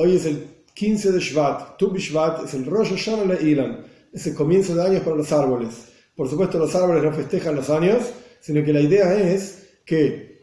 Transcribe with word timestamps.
Hoy 0.00 0.14
es 0.14 0.26
el 0.26 0.46
15 0.74 1.10
de 1.10 1.18
Shvat. 1.18 1.76
Tu 1.76 1.92
Shvat 1.96 2.44
es 2.44 2.54
el 2.54 2.66
Rosh 2.66 2.90
Hashanah 2.90 3.40
Ilan. 3.40 3.84
Es 4.12 4.28
el 4.28 4.34
comienzo 4.36 4.76
de 4.76 4.86
años 4.86 5.02
para 5.02 5.16
los 5.16 5.32
árboles. 5.32 5.88
Por 6.14 6.28
supuesto, 6.28 6.56
los 6.56 6.72
árboles 6.76 7.02
no 7.02 7.12
festejan 7.12 7.56
los 7.56 7.68
años, 7.68 8.04
sino 8.38 8.64
que 8.64 8.72
la 8.72 8.80
idea 8.80 9.12
es 9.14 9.70
que 9.84 10.42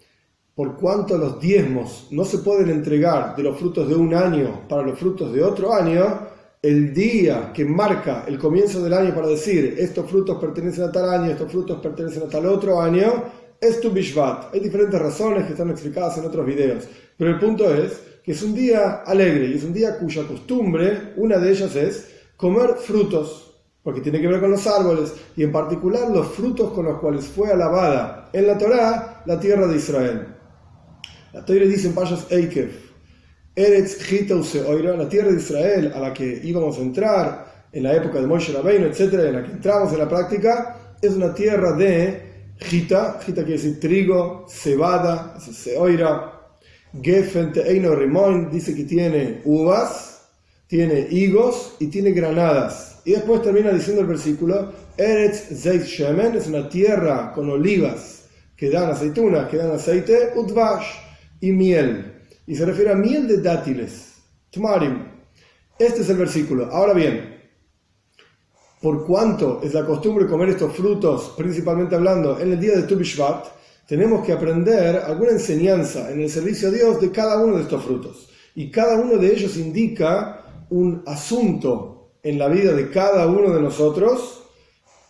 por 0.53 0.75
cuanto 0.75 1.17
los 1.17 1.39
diezmos 1.39 2.09
no 2.11 2.25
se 2.25 2.39
pueden 2.39 2.69
entregar 2.69 3.33
de 3.33 3.43
los 3.43 3.57
frutos 3.57 3.87
de 3.87 3.95
un 3.95 4.13
año 4.13 4.67
para 4.67 4.81
los 4.81 4.99
frutos 4.99 5.31
de 5.31 5.41
otro 5.41 5.73
año, 5.73 6.27
el 6.61 6.93
día 6.93 7.53
que 7.53 7.63
marca 7.63 8.25
el 8.27 8.37
comienzo 8.37 8.83
del 8.83 8.93
año 8.93 9.15
para 9.15 9.27
decir 9.27 9.75
estos 9.77 10.11
frutos 10.11 10.37
pertenecen 10.37 10.83
a 10.83 10.91
tal 10.91 11.09
año, 11.09 11.31
estos 11.31 11.49
frutos 11.49 11.79
pertenecen 11.79 12.23
a 12.23 12.27
tal 12.27 12.45
otro 12.47 12.81
año, 12.81 13.23
es 13.61 13.79
tu 13.79 13.89
Bishvat. 13.89 14.53
Hay 14.53 14.59
diferentes 14.59 15.01
razones 15.01 15.45
que 15.45 15.53
están 15.53 15.69
explicadas 15.69 16.17
en 16.17 16.25
otros 16.25 16.45
videos, 16.45 16.83
pero 17.17 17.29
el 17.31 17.39
punto 17.39 17.73
es 17.73 18.14
que 18.25 18.31
es 18.31 18.41
un 18.41 18.55
día 18.55 19.03
alegre 19.05 19.49
y 19.49 19.53
es 19.53 19.63
un 19.63 19.71
día 19.71 19.99
cuya 19.99 20.23
costumbre, 20.23 21.13
una 21.17 21.37
de 21.37 21.51
ellas 21.51 21.75
es 21.75 22.07
comer 22.35 22.73
frutos, 22.75 23.61
porque 23.83 24.01
tiene 24.01 24.19
que 24.19 24.27
ver 24.27 24.41
con 24.41 24.49
los 24.49 24.65
árboles 24.65 25.13
y 25.37 25.43
en 25.43 25.51
particular 25.51 26.09
los 26.09 26.29
frutos 26.29 26.73
con 26.73 26.85
los 26.85 26.99
cuales 26.99 27.25
fue 27.25 27.51
alabada 27.51 28.31
en 28.33 28.47
la 28.47 28.57
Torá 28.57 29.21
la 29.27 29.39
tierra 29.39 29.67
de 29.67 29.75
Israel. 29.75 30.27
La 31.33 31.45
Torá 31.45 31.65
dice 31.65 31.87
en 31.87 31.93
Payas 31.93 32.25
Eikev, 32.31 32.71
Eretz 33.55 33.99
Oira, 34.67 34.97
la 34.97 35.07
tierra 35.07 35.29
de 35.29 35.37
Israel 35.37 35.91
a 35.93 35.99
la 35.99 36.11
que 36.11 36.41
íbamos 36.43 36.79
a 36.79 36.81
entrar 36.81 37.67
en 37.71 37.83
la 37.83 37.93
época 37.93 38.19
de 38.19 38.25
Moshe 38.25 38.51
Rabbeinu, 38.51 38.87
etc., 38.87 39.13
en 39.13 39.33
la 39.33 39.43
que 39.43 39.51
entramos 39.51 39.93
en 39.93 39.99
la 39.99 40.09
práctica, 40.09 40.95
es 40.99 41.11
una 41.11 41.31
tierra 41.31 41.73
de 41.73 42.53
Gita, 42.57 43.19
Gita 43.23 43.43
quiere 43.43 43.61
decir 43.61 43.79
trigo, 43.79 44.45
cebada, 44.49 45.39
Seoira, 45.39 46.34
Geffen 46.34 46.34
Rimon 47.01 48.49
dice 48.51 48.75
que 48.75 48.83
tiene 48.83 49.41
uvas, 49.45 50.27
tiene 50.67 51.07
higos 51.09 51.75
y 51.79 51.87
tiene 51.87 52.11
granadas. 52.11 53.01
Y 53.05 53.11
después 53.11 53.41
termina 53.41 53.71
diciendo 53.71 54.01
el 54.01 54.07
versículo, 54.07 54.73
Eretz 54.97 55.61
Zeit 55.61 55.83
Shemen 55.83 56.35
es 56.35 56.47
una 56.47 56.67
tierra 56.67 57.31
con 57.33 57.49
olivas 57.49 58.23
que 58.55 58.69
dan 58.69 58.89
aceitunas, 58.89 59.49
que 59.49 59.57
dan 59.57 59.71
aceite, 59.71 60.31
Utvash 60.35 60.85
y 61.41 61.51
miel. 61.51 62.13
Y 62.47 62.55
se 62.55 62.65
refiere 62.65 62.91
a 62.91 62.95
miel 62.95 63.27
de 63.27 63.41
dátiles, 63.41 64.13
Tmarim. 64.51 65.05
Este 65.77 66.01
es 66.01 66.09
el 66.09 66.17
versículo. 66.17 66.67
Ahora 66.71 66.93
bien, 66.93 67.35
por 68.81 69.05
cuánto 69.05 69.61
es 69.63 69.73
la 69.73 69.85
costumbre 69.85 70.27
comer 70.27 70.49
estos 70.49 70.75
frutos, 70.75 71.33
principalmente 71.35 71.95
hablando 71.95 72.39
en 72.39 72.53
el 72.53 72.59
día 72.59 72.75
de 72.75 72.83
Tu 72.83 72.95
Bishvat, 72.95 73.45
tenemos 73.87 74.25
que 74.25 74.33
aprender 74.33 74.97
alguna 74.97 75.31
enseñanza 75.31 76.11
en 76.11 76.21
el 76.21 76.29
servicio 76.29 76.69
a 76.69 76.71
Dios 76.71 77.01
de 77.01 77.11
cada 77.11 77.43
uno 77.43 77.57
de 77.57 77.63
estos 77.63 77.83
frutos. 77.83 78.29
Y 78.55 78.71
cada 78.71 78.95
uno 78.99 79.17
de 79.17 79.31
ellos 79.31 79.57
indica 79.57 80.65
un 80.69 81.03
asunto 81.05 82.11
en 82.23 82.39
la 82.39 82.47
vida 82.47 82.73
de 82.73 82.89
cada 82.89 83.27
uno 83.27 83.53
de 83.53 83.61
nosotros 83.61 84.43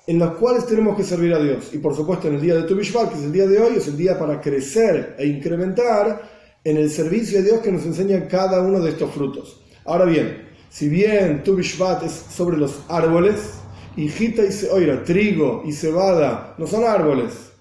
en 0.08 0.20
los 0.20 0.36
cuales 0.36 0.66
tenemos 0.66 0.96
que 0.98 1.04
servir 1.04 1.34
a 1.34 1.40
Dios. 1.40 1.74
Y 1.74 1.78
por 1.78 1.96
supuesto 1.96 2.28
en 2.28 2.36
el 2.36 2.42
día 2.42 2.56
de 2.56 2.64
Tu 2.64 2.76
Bishvat, 2.76 3.10
que 3.10 3.18
es 3.18 3.24
el 3.24 3.32
día 3.32 3.48
de 3.48 3.60
hoy, 3.60 3.78
es 3.78 3.88
el 3.88 3.98
día 3.98 4.20
para 4.20 4.42
crecer 4.42 5.16
e 5.18 5.26
incrementar 5.26 6.30
en 6.64 6.78
el 6.78 6.90
servicio 6.90 7.40
a 7.40 7.42
Dios 7.42 7.60
que 7.60 7.72
nos 7.72 7.86
enseña 7.86 8.28
cada 8.28 8.62
uno 8.62 8.80
de 8.82 8.92
estos 8.92 9.12
frutos. 9.12 9.62
Ahora 9.86 10.06
bien, 10.06 10.50
si 10.70 10.90
bien 10.90 11.44
Tu 11.44 11.56
Bishvat 11.56 12.04
es 12.04 12.12
sobre 12.12 12.58
los 12.58 12.82
árboles, 12.90 13.54
y 13.98 14.10
Gita 14.10 14.44
y 14.44 14.66
oira, 14.72 15.04
trigo 15.04 15.64
y 15.66 15.72
cebada 15.72 16.54
no 16.58 16.68
son 16.68 16.84
árboles, 16.84 17.54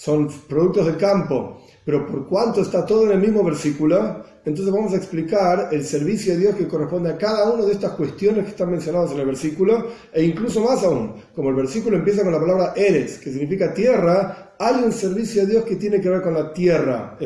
son 0.00 0.28
productos 0.48 0.86
del 0.86 0.96
campo, 0.96 1.60
pero 1.84 2.06
por 2.06 2.26
cuanto 2.26 2.62
está 2.62 2.86
todo 2.86 3.04
en 3.04 3.12
el 3.12 3.18
mismo 3.18 3.44
versículo, 3.44 4.24
entonces 4.46 4.72
vamos 4.72 4.94
a 4.94 4.96
explicar 4.96 5.68
el 5.72 5.84
servicio 5.84 6.32
de 6.32 6.38
Dios 6.38 6.54
que 6.54 6.66
corresponde 6.66 7.10
a 7.10 7.18
cada 7.18 7.50
una 7.50 7.66
de 7.66 7.72
estas 7.72 7.92
cuestiones 7.92 8.44
que 8.44 8.52
están 8.52 8.70
mencionadas 8.70 9.10
en 9.10 9.18
el 9.18 9.26
versículo, 9.26 9.88
e 10.10 10.24
incluso 10.24 10.62
más 10.62 10.82
aún, 10.84 11.16
como 11.34 11.50
el 11.50 11.54
versículo 11.54 11.98
empieza 11.98 12.22
con 12.22 12.32
la 12.32 12.40
palabra 12.40 12.72
eres, 12.76 13.18
que 13.18 13.30
significa 13.30 13.74
tierra, 13.74 14.54
hay 14.58 14.82
un 14.82 14.90
servicio 14.90 15.42
de 15.42 15.52
Dios 15.52 15.64
que 15.66 15.76
tiene 15.76 16.00
que 16.00 16.08
ver 16.08 16.22
con 16.22 16.32
la 16.32 16.50
tierra, 16.50 17.18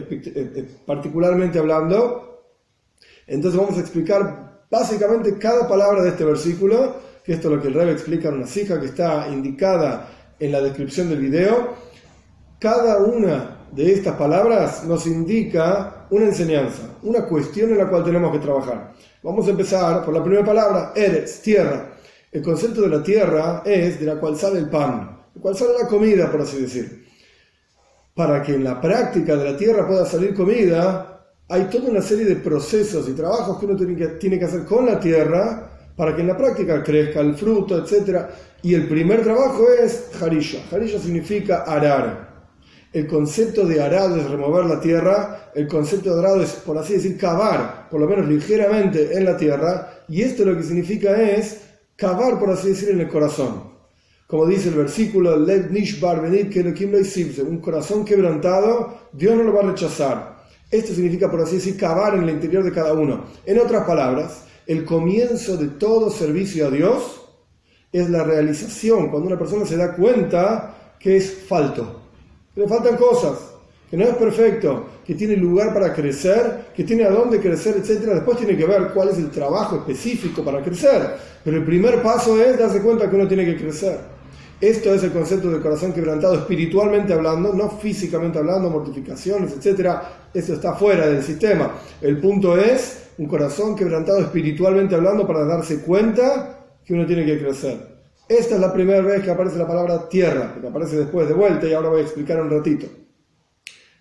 particularmente 0.84 1.60
hablando. 1.60 2.42
Entonces 3.28 3.60
vamos 3.60 3.78
a 3.78 3.82
explicar 3.82 4.66
básicamente 4.68 5.38
cada 5.38 5.68
palabra 5.68 6.02
de 6.02 6.08
este 6.08 6.24
versículo, 6.24 6.96
que 7.22 7.34
esto 7.34 7.50
es 7.50 7.54
lo 7.54 7.62
que 7.62 7.68
el 7.68 7.74
Rebbe 7.74 7.92
explica 7.92 8.30
en 8.30 8.34
una 8.34 8.48
cija 8.48 8.80
que 8.80 8.86
está 8.86 9.28
indicada 9.28 10.08
en 10.40 10.50
la 10.50 10.60
descripción 10.60 11.08
del 11.08 11.20
video 11.20 11.93
cada 12.64 12.96
una 12.96 13.68
de 13.72 13.92
estas 13.92 14.16
palabras 14.16 14.84
nos 14.84 15.06
indica 15.06 16.06
una 16.08 16.24
enseñanza, 16.24 16.80
una 17.02 17.26
cuestión 17.26 17.72
en 17.72 17.76
la 17.76 17.90
cual 17.90 18.02
tenemos 18.02 18.32
que 18.32 18.38
trabajar. 18.38 18.94
Vamos 19.22 19.46
a 19.46 19.50
empezar 19.50 20.02
por 20.02 20.14
la 20.14 20.22
primera 20.22 20.42
palabra, 20.42 20.92
eres, 20.96 21.42
tierra. 21.42 21.90
El 22.32 22.40
concepto 22.40 22.80
de 22.80 22.88
la 22.88 23.02
tierra 23.02 23.60
es 23.66 24.00
de 24.00 24.06
la 24.06 24.14
cual 24.14 24.38
sale 24.38 24.60
el 24.60 24.70
pan, 24.70 25.24
de 25.34 25.36
la 25.36 25.42
cual 25.42 25.54
sale 25.54 25.72
la 25.78 25.86
comida, 25.86 26.32
por 26.32 26.40
así 26.40 26.62
decir. 26.62 27.06
Para 28.14 28.42
que 28.42 28.54
en 28.54 28.64
la 28.64 28.80
práctica 28.80 29.36
de 29.36 29.52
la 29.52 29.58
tierra 29.58 29.86
pueda 29.86 30.06
salir 30.06 30.34
comida, 30.34 31.34
hay 31.50 31.64
toda 31.64 31.90
una 31.90 32.00
serie 32.00 32.24
de 32.24 32.36
procesos 32.36 33.06
y 33.10 33.12
trabajos 33.12 33.58
que 33.58 33.66
uno 33.66 33.76
tiene 33.76 33.94
que, 33.94 34.06
tiene 34.06 34.38
que 34.38 34.46
hacer 34.46 34.64
con 34.64 34.86
la 34.86 34.98
tierra 34.98 35.68
para 35.94 36.16
que 36.16 36.22
en 36.22 36.28
la 36.28 36.36
práctica 36.38 36.82
crezca 36.82 37.20
el 37.20 37.34
fruto, 37.34 37.76
etc. 37.76 38.22
Y 38.62 38.72
el 38.72 38.88
primer 38.88 39.22
trabajo 39.22 39.66
es 39.70 40.08
jarisha. 40.18 40.62
Jarisha 40.70 40.98
significa 40.98 41.64
arar. 41.64 42.33
El 42.94 43.06
concepto 43.08 43.66
de 43.66 43.82
arado 43.82 44.14
es 44.14 44.30
remover 44.30 44.66
la 44.66 44.80
tierra, 44.80 45.50
el 45.52 45.66
concepto 45.66 46.14
de 46.14 46.20
arado 46.20 46.40
es, 46.40 46.50
por 46.50 46.78
así 46.78 46.92
decir, 46.92 47.18
cavar, 47.18 47.88
por 47.90 48.00
lo 48.00 48.06
menos 48.06 48.28
ligeramente 48.28 49.18
en 49.18 49.24
la 49.24 49.36
tierra, 49.36 50.04
y 50.08 50.22
esto 50.22 50.44
lo 50.44 50.56
que 50.56 50.62
significa 50.62 51.20
es 51.20 51.62
cavar, 51.96 52.38
por 52.38 52.50
así 52.50 52.68
decir, 52.68 52.90
en 52.90 53.00
el 53.00 53.08
corazón. 53.08 53.64
Como 54.28 54.46
dice 54.46 54.68
el 54.68 54.76
versículo, 54.76 55.34
un 55.34 57.60
corazón 57.60 58.04
quebrantado, 58.04 58.96
Dios 59.12 59.36
no 59.38 59.42
lo 59.42 59.52
va 59.52 59.62
a 59.62 59.72
rechazar. 59.72 60.44
Esto 60.70 60.94
significa, 60.94 61.28
por 61.28 61.40
así 61.40 61.56
decir, 61.56 61.76
cavar 61.76 62.14
en 62.14 62.22
el 62.22 62.30
interior 62.30 62.62
de 62.62 62.70
cada 62.70 62.92
uno. 62.92 63.24
En 63.44 63.58
otras 63.58 63.84
palabras, 63.88 64.44
el 64.68 64.84
comienzo 64.84 65.56
de 65.56 65.66
todo 65.66 66.10
servicio 66.10 66.68
a 66.68 66.70
Dios 66.70 67.22
es 67.90 68.08
la 68.08 68.22
realización, 68.22 69.08
cuando 69.08 69.26
una 69.26 69.38
persona 69.38 69.66
se 69.66 69.76
da 69.76 69.96
cuenta 69.96 70.94
que 71.00 71.16
es 71.16 71.38
falto 71.48 72.03
que 72.54 72.60
le 72.60 72.68
faltan 72.68 72.96
cosas, 72.96 73.38
que 73.90 73.96
no 73.96 74.04
es 74.04 74.14
perfecto, 74.14 74.86
que 75.06 75.14
tiene 75.14 75.36
lugar 75.36 75.74
para 75.74 75.92
crecer, 75.92 76.66
que 76.74 76.84
tiene 76.84 77.04
a 77.04 77.10
dónde 77.10 77.40
crecer, 77.40 77.76
etc. 77.76 78.00
Después 78.14 78.38
tiene 78.38 78.56
que 78.56 78.64
ver 78.64 78.92
cuál 78.94 79.10
es 79.10 79.18
el 79.18 79.30
trabajo 79.30 79.76
específico 79.76 80.42
para 80.42 80.62
crecer. 80.62 81.16
Pero 81.44 81.58
el 81.58 81.64
primer 81.64 82.02
paso 82.02 82.40
es 82.40 82.58
darse 82.58 82.80
cuenta 82.80 83.08
que 83.08 83.16
uno 83.16 83.28
tiene 83.28 83.44
que 83.44 83.56
crecer. 83.56 83.98
Esto 84.60 84.94
es 84.94 85.02
el 85.02 85.12
concepto 85.12 85.50
del 85.50 85.60
corazón 85.60 85.92
quebrantado 85.92 86.34
espiritualmente 86.34 87.12
hablando, 87.12 87.52
no 87.52 87.68
físicamente 87.70 88.38
hablando, 88.38 88.70
mortificaciones, 88.70 89.52
etc. 89.52 89.96
Eso 90.32 90.54
está 90.54 90.74
fuera 90.74 91.06
del 91.06 91.22
sistema. 91.22 91.72
El 92.00 92.18
punto 92.18 92.56
es 92.56 93.10
un 93.18 93.26
corazón 93.26 93.76
quebrantado 93.76 94.20
espiritualmente 94.20 94.94
hablando 94.94 95.26
para 95.26 95.44
darse 95.44 95.80
cuenta 95.82 96.66
que 96.84 96.94
uno 96.94 97.04
tiene 97.04 97.26
que 97.26 97.38
crecer. 97.38 97.93
Esta 98.28 98.54
es 98.54 98.60
la 98.60 98.72
primera 98.72 99.02
vez 99.02 99.22
que 99.22 99.30
aparece 99.30 99.58
la 99.58 99.66
palabra 99.66 100.08
tierra, 100.08 100.56
que 100.58 100.66
aparece 100.66 100.96
después 100.96 101.28
de 101.28 101.34
vuelta 101.34 101.66
y 101.66 101.74
ahora 101.74 101.90
voy 101.90 102.00
a 102.00 102.04
explicar 102.04 102.40
un 102.40 102.50
ratito. 102.50 102.86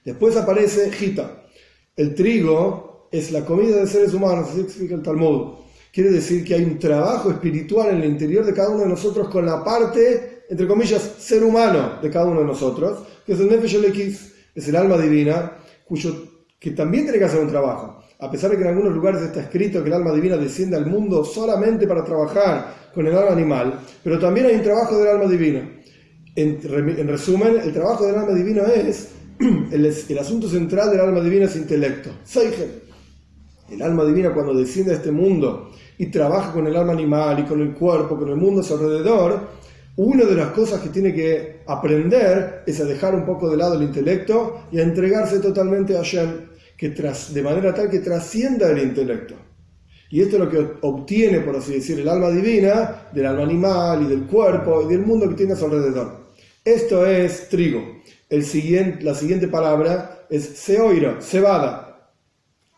Después 0.04 0.36
aparece 0.38 0.92
Gita. 0.92 1.44
El 1.96 2.16
trigo 2.16 3.10
es 3.12 3.32
la 3.32 3.44
comida 3.44 3.78
de 3.78 3.88
seres 3.88 4.14
humanos, 4.14 4.50
así 4.50 4.62
explica 4.62 4.96
el 4.96 5.02
Talmud. 5.02 5.56
Quiere 5.92 6.10
decir 6.10 6.44
que 6.44 6.56
hay 6.56 6.64
un 6.64 6.80
trabajo 6.80 7.32
espiritual 7.32 7.90
en 7.90 7.98
el 7.98 8.06
interior 8.06 8.46
de 8.46 8.54
cada 8.54 8.70
uno 8.70 8.84
de 8.84 8.90
nosotros 8.90 9.28
con 9.28 9.46
la 9.46 9.64
parte, 9.64 10.46
entre 10.50 10.68
comillas, 10.68 11.02
ser 11.20 11.44
humano 11.44 12.00
de 12.02 12.10
cada 12.10 12.26
uno 12.26 12.40
de 12.40 12.48
nosotros, 12.48 13.00
que 13.26 13.34
es 13.34 13.40
el 13.40 13.50
Nefesh 13.50 13.76
es 14.56 14.68
el 14.68 14.76
alma 14.76 14.98
divina, 14.98 15.58
cuyo, 15.86 16.16
que 16.60 16.72
también 16.72 17.04
tiene 17.04 17.20
que 17.20 17.26
hacer 17.26 17.42
un 17.42 17.50
trabajo. 17.50 18.03
A 18.24 18.32
pesar 18.32 18.52
de 18.52 18.56
que 18.56 18.64
en 18.64 18.70
algunos 18.70 18.94
lugares 18.94 19.22
está 19.22 19.42
escrito 19.42 19.84
que 19.84 19.90
el 19.90 19.96
alma 19.96 20.14
divina 20.14 20.38
desciende 20.38 20.78
al 20.78 20.86
mundo 20.86 21.26
solamente 21.26 21.86
para 21.86 22.06
trabajar 22.06 22.74
con 22.96 23.06
el 23.06 23.14
alma 23.18 23.34
animal, 23.34 23.82
pero 24.02 24.18
también 24.18 24.46
hay 24.46 24.56
un 24.56 24.64
trabajo 24.64 24.98
del 24.98 25.10
alma 25.10 25.26
divina. 25.26 25.70
En, 26.34 27.08
resumen, 27.08 27.58
el 27.62 27.74
trabajo 27.74 28.06
del 28.06 28.16
alma 28.16 28.34
divina 28.34 28.62
es, 28.76 29.10
el, 29.72 30.18
asunto 30.18 30.48
central 30.48 30.92
del 30.92 31.02
alma 31.02 31.20
divina 31.20 31.46
es 31.46 31.56
intelecto. 31.58 32.12
El 33.70 33.82
alma 33.82 34.06
divina 34.06 34.34
cuando 34.34 34.54
desciende 34.54 34.94
a 34.94 34.96
este 34.96 35.12
mundo 35.12 35.72
y 35.98 36.06
trabaja 36.06 36.54
con 36.54 36.66
el 36.66 36.78
alma 36.78 36.94
animal 36.94 37.42
y 37.42 37.44
con 37.44 37.60
el 37.60 37.74
cuerpo, 37.74 38.18
con 38.18 38.30
el 38.30 38.38
mundo 38.38 38.62
a 38.62 38.64
su 38.64 38.76
alrededor, 38.76 39.50
una 39.98 40.24
de 40.24 40.36
las 40.36 40.52
cosas 40.52 40.80
que 40.80 40.90
tiene 40.90 41.14
que 41.14 41.64
aprender 41.68 42.64
es 42.66 42.80
a 42.80 42.86
dejar 42.86 43.16
un 43.16 43.26
poco 43.26 43.50
de 43.50 43.58
lado 43.58 43.76
el 43.76 43.84
intelecto 43.84 44.62
y 44.72 44.80
a 44.80 44.84
entregarse 44.84 45.40
totalmente 45.40 45.98
a 45.98 46.04
Shem, 46.04 46.53
que 46.78 46.90
tras, 46.90 47.34
de 47.34 47.42
manera 47.42 47.74
tal 47.74 47.90
que 47.90 48.00
trascienda 48.00 48.70
el 48.70 48.80
intelecto. 48.80 49.36
Y 50.10 50.22
esto 50.22 50.36
es 50.36 50.44
lo 50.44 50.50
que 50.50 50.68
obtiene, 50.82 51.40
por 51.40 51.56
así 51.56 51.74
decir, 51.74 52.00
el 52.00 52.08
alma 52.08 52.30
divina 52.30 53.08
del 53.12 53.26
alma 53.26 53.44
animal 53.44 54.04
y 54.04 54.08
del 54.08 54.24
cuerpo 54.26 54.84
y 54.84 54.88
del 54.88 55.06
mundo 55.06 55.28
que 55.28 55.36
tiene 55.36 55.54
a 55.54 55.56
su 55.56 55.66
alrededor. 55.66 56.28
Esto 56.64 57.06
es 57.06 57.50
trigo. 57.50 57.82
El 58.30 58.46
siguiente, 58.46 59.04
la 59.04 59.16
siguiente 59.16 59.48
palabra 59.48 60.26
es 60.30 60.44
seoira, 60.44 61.20
cebada. 61.20 62.12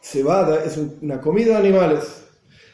cebada 0.02 0.64
es 0.64 0.78
una 1.02 1.20
comida 1.20 1.60
de 1.60 1.68
animales. 1.68 2.24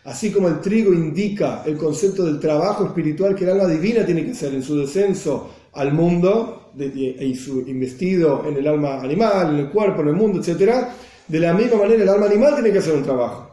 Así 0.04 0.32
como 0.32 0.48
el 0.48 0.62
trigo 0.62 0.94
indica 0.94 1.64
el 1.66 1.78
concepto 1.78 2.24
del 2.24 2.40
trabajo 2.40 2.86
espiritual 2.86 3.36
que 3.36 3.44
el 3.44 3.52
alma 3.52 3.68
divina 3.68 4.06
tiene 4.06 4.26
que 4.26 4.34
ser 4.34 4.54
en 4.54 4.64
su 4.64 4.78
descenso 4.78 5.52
al 5.74 5.94
mundo 5.94 6.72
y 6.78 7.36
su 7.36 7.62
investido 7.68 8.46
en 8.48 8.58
el 8.58 8.68
alma 8.68 9.02
animal, 9.02 9.54
en 9.54 9.60
el 9.60 9.70
cuerpo, 9.70 10.02
en 10.02 10.08
el 10.10 10.16
mundo, 10.16 10.40
etc. 10.40 10.88
De 11.32 11.40
la 11.40 11.54
misma 11.54 11.78
manera 11.78 12.04
el 12.04 12.10
alma 12.10 12.26
animal 12.26 12.56
tiene 12.56 12.74
que 12.74 12.80
hacer 12.80 12.94
un 12.94 13.04
trabajo. 13.04 13.50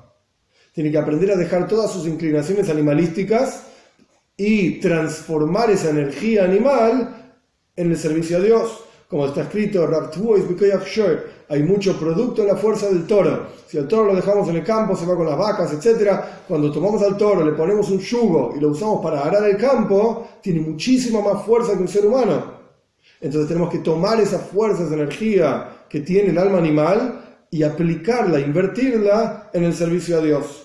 Tiene 0.75 0.91
que 0.91 0.99
aprender 0.99 1.31
a 1.31 1.37
dejar 1.37 1.69
todas 1.69 1.93
sus 1.93 2.09
inclinaciones 2.09 2.69
animalísticas 2.69 3.67
y 4.37 4.81
transformar 4.81 5.71
esa 5.71 5.91
energía 5.91 6.43
animal 6.43 7.37
en 7.77 7.91
el 7.93 7.97
servicio 7.97 8.39
a 8.39 8.41
Dios. 8.41 8.83
Como 9.07 9.27
está 9.27 9.43
escrito, 9.43 9.89
hay 11.49 11.63
mucho 11.63 11.97
producto 12.01 12.43
en 12.43 12.49
la 12.49 12.57
fuerza 12.57 12.89
del 12.89 13.07
toro. 13.07 13.47
Si 13.69 13.79
al 13.79 13.87
toro 13.87 14.07
lo 14.07 14.17
dejamos 14.17 14.49
en 14.49 14.57
el 14.57 14.65
campo, 14.65 14.97
se 14.97 15.07
va 15.07 15.15
con 15.15 15.27
las 15.27 15.39
vacas, 15.39 15.73
etc. 15.73 16.21
Cuando 16.49 16.73
tomamos 16.73 17.01
al 17.03 17.17
toro, 17.17 17.45
le 17.45 17.53
ponemos 17.53 17.89
un 17.91 18.01
yugo 18.01 18.55
y 18.57 18.61
lo 18.61 18.71
usamos 18.71 19.01
para 19.01 19.21
arar 19.21 19.49
el 19.49 19.57
campo, 19.57 20.27
tiene 20.43 20.63
muchísima 20.63 21.21
más 21.21 21.47
fuerza 21.47 21.75
que 21.75 21.83
un 21.83 21.89
ser 21.89 22.07
humano. 22.07 22.59
Entonces 23.21 23.47
tenemos 23.47 23.71
que 23.71 23.79
tomar 23.79 24.21
esa 24.21 24.41
fuerza, 24.41 24.83
esa 24.83 24.95
energía 24.95 25.85
que 25.89 26.01
tiene 26.01 26.31
el 26.31 26.39
alma 26.39 26.59
animal 26.59 27.25
y 27.51 27.63
aplicarla, 27.63 28.41
invertirla 28.41 29.51
en 29.53 29.65
el 29.65 29.75
servicio 29.75 30.19
a 30.19 30.23
Dios. 30.23 30.65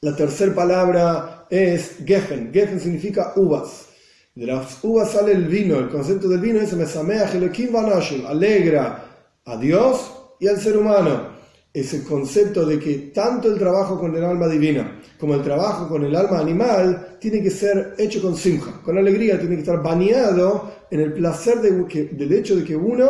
La 0.00 0.16
tercera 0.16 0.54
palabra 0.54 1.46
es 1.48 1.96
Geffen. 2.04 2.52
Geffen 2.52 2.80
significa 2.80 3.32
uvas. 3.36 3.86
De 4.34 4.46
las 4.46 4.82
uvas 4.82 5.10
sale 5.10 5.32
el 5.32 5.44
vino. 5.44 5.78
El 5.78 5.90
concepto 5.90 6.28
del 6.28 6.40
vino 6.40 6.60
es 6.60 6.72
alegra 8.26 9.04
a 9.44 9.56
Dios 9.56 10.12
y 10.40 10.48
al 10.48 10.58
ser 10.58 10.76
humano. 10.76 11.32
Es 11.72 11.94
el 11.94 12.04
concepto 12.04 12.66
de 12.66 12.78
que 12.78 12.94
tanto 13.14 13.48
el 13.48 13.58
trabajo 13.58 13.98
con 13.98 14.14
el 14.14 14.24
alma 14.24 14.48
divina 14.48 14.98
como 15.22 15.36
el 15.36 15.42
trabajo 15.42 15.88
con 15.88 16.04
el 16.04 16.16
alma 16.16 16.40
animal 16.40 17.16
tiene 17.20 17.40
que 17.40 17.50
ser 17.50 17.94
hecho 17.96 18.20
con 18.20 18.36
simja, 18.36 18.82
con 18.82 18.98
alegría, 18.98 19.38
tiene 19.38 19.54
que 19.54 19.60
estar 19.60 19.80
bañado 19.80 20.72
en 20.90 20.98
el 20.98 21.12
placer 21.12 21.60
del 21.60 22.32
hecho 22.32 22.56
de 22.56 22.64
que 22.64 22.74
uno 22.74 23.06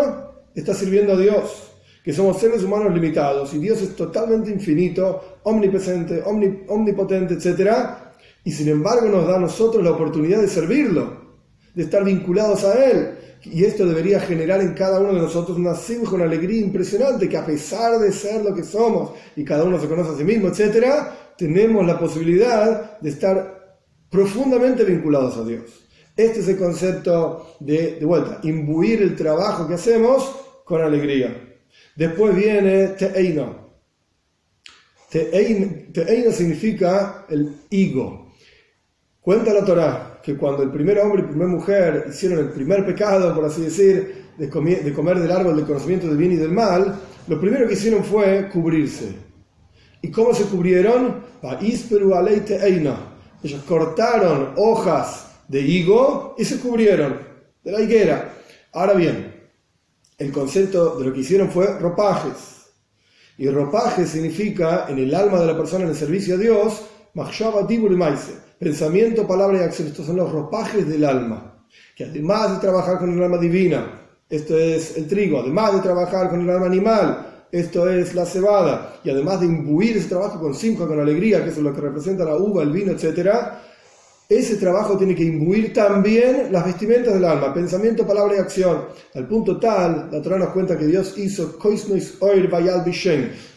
está 0.55 0.75
sirviendo 0.75 1.15
a 1.15 1.17
Dios 1.17 1.72
que 2.03 2.13
somos 2.13 2.41
seres 2.41 2.65
humanos 2.65 2.93
limitados 2.93 3.55
y 3.55 3.59
Dios 3.59 3.81
es 3.81 3.95
totalmente 3.95 4.51
infinito, 4.51 5.39
omnipresente, 5.45 6.23
omnipotente, 6.25 7.35
etc. 7.35 7.73
Y 8.45 8.51
sin 8.51 8.69
embargo 8.69 9.09
nos 9.09 9.27
da 9.27 9.37
a 9.37 9.41
nosotros 9.41 9.85
la 9.85 9.93
oportunidad 9.93 10.41
de 10.41 10.49
servirlo, 10.49 11.23
de 11.75 11.85
estar 11.85 12.05
vinculados 12.05 12.65
a 12.65 12.85
Él. 12.91 13.19
Y 13.45 13.65
esto 13.65 13.87
debería 13.87 14.21
generar 14.21 14.61
en 14.61 14.75
cada 14.75 15.01
uno 15.01 15.15
de 15.15 15.21
nosotros 15.21 15.59
una 15.59 15.75
simja, 15.75 16.15
una 16.15 16.25
alegría 16.25 16.61
impresionante, 16.61 17.29
que 17.29 17.37
a 17.37 17.47
pesar 17.47 17.99
de 17.99 18.13
ser 18.13 18.43
lo 18.45 18.55
que 18.55 18.65
somos 18.65 19.13
y 19.37 19.45
cada 19.45 19.65
uno 19.65 19.81
se 19.81 19.89
conoce 19.89 20.13
a 20.13 20.17
sí 20.17 20.25
mismo, 20.25 20.49
etc., 20.49 20.87
tenemos 21.37 21.85
la 21.87 21.99
posibilidad 21.99 23.01
de 23.01 23.11
estar 23.11 23.79
profundamente 24.11 24.85
vinculados 24.85 25.37
a 25.39 25.45
Dios. 25.45 25.63
Este 26.17 26.41
es 26.41 26.49
el 26.49 26.59
concepto 26.59 27.57
de, 27.59 27.97
de 27.97 28.05
vuelta, 28.05 28.39
imbuir 28.43 29.03
el 29.03 29.17
trabajo 29.17 29.67
que 29.67 29.75
hacemos 29.75 30.37
con 30.65 30.83
alegría. 30.83 31.52
Después 31.97 32.35
viene 32.35 32.89
Te'eina. 32.89 33.57
Te'eina 35.11 36.33
significa 36.33 37.27
el 37.29 37.55
higo. 37.71 38.33
Cuenta 39.21 39.53
la 39.53 39.65
Torá 39.65 40.21
que 40.23 40.37
cuando 40.37 40.63
el 40.63 40.71
primer 40.71 40.99
hombre 41.01 41.23
y 41.23 41.27
primera 41.27 41.51
mujer 41.51 42.07
hicieron 42.09 42.39
el 42.39 42.51
primer 42.51 42.87
pecado, 42.87 43.35
por 43.35 43.45
así 43.45 43.63
decir, 43.63 44.31
de 44.39 44.49
comer, 44.49 44.83
de 44.83 44.93
comer 44.93 45.19
del 45.19 45.31
árbol 45.31 45.57
del 45.57 45.67
conocimiento 45.67 46.07
del 46.07 46.17
bien 46.17 46.33
y 46.33 46.37
del 46.37 46.53
mal, 46.53 46.99
lo 47.29 47.41
primero 47.41 47.69
que 47.69 47.75
hicieron 47.75 48.05
fue 48.05 48.49
cubrirse. 48.49 49.15
¿Y 50.01 50.11
cómo 50.11 50.35
se 50.35 50.45
cubrieron? 50.45 51.23
Ellos 53.43 53.63
cortaron 53.67 54.55
hojas 54.57 55.31
de 55.49 55.61
higo 55.61 56.35
y 56.39 56.45
se 56.45 56.59
cubrieron 56.59 57.21
de 57.63 57.73
la 57.73 57.81
higuera. 57.81 58.35
Ahora 58.73 58.95
bien, 58.95 59.32
el 60.19 60.33
concepto 60.33 60.99
de 60.99 61.07
lo 61.07 61.13
que 61.13 61.21
hicieron 61.21 61.51
fue 61.51 61.79
ropajes. 61.79 62.53
Y 63.39 63.49
ropaje 63.49 64.07
significa 64.07 64.87
en 64.89 64.99
el 64.99 65.15
alma 65.15 65.41
de 65.41 65.47
la 65.47 65.57
persona 65.57 65.85
en 65.85 65.91
el 65.91 65.97
servicio 65.97 66.35
a 66.35 66.39
Dios, 66.39 66.83
pensamiento, 68.59 69.27
palabra 69.27 69.59
y 69.59 69.63
acción. 69.63 69.89
Estos 69.89 70.07
son 70.07 70.17
los 70.17 70.31
ropajes 70.31 70.89
del 70.89 71.05
alma. 71.05 71.67
Que 71.97 72.05
además 72.05 72.53
de 72.53 72.59
trabajar 72.59 72.99
con 72.99 73.13
el 73.13 73.23
alma 73.23 73.39
divina, 73.39 74.03
esto 74.29 74.57
es 74.57 74.97
el 74.97 75.07
trigo, 75.09 75.41
además 75.41 75.75
de 75.75 75.81
trabajar 75.81 76.31
con 76.31 76.41
el 76.41 76.51
alma 76.51 76.67
animal, 76.67 77.47
esto 77.51 77.89
es 77.91 78.15
la 78.15 78.25
cebada, 78.25 79.01
y 79.05 79.11
además 79.11 79.41
de 79.41 79.47
imbuir 79.47 79.97
ese 79.99 80.09
trabajo 80.09 80.41
con 80.41 80.55
cinco, 80.55 80.89
con 80.89 80.99
alegría, 80.99 81.45
que 81.45 81.51
es 81.51 81.59
lo 81.59 81.75
que 81.75 81.83
representa 81.83 82.25
la 82.25 82.37
uva, 82.37 82.63
el 82.63 82.71
vino, 82.71 82.93
etcétera, 82.93 83.63
ese 84.39 84.57
trabajo 84.57 84.97
tiene 84.97 85.15
que 85.15 85.25
imbuir 85.25 85.73
también 85.73 86.49
las 86.53 86.65
vestimentas 86.65 87.15
del 87.15 87.25
alma, 87.25 87.53
pensamiento, 87.53 88.07
palabra 88.07 88.37
y 88.37 88.39
acción. 88.39 88.85
Al 89.15 89.27
punto 89.27 89.59
tal, 89.59 90.09
la 90.11 90.23
Torah 90.23 90.39
nos 90.39 90.51
cuenta 90.51 90.79
que 90.79 90.87
Dios 90.87 91.17
hizo 91.19 91.59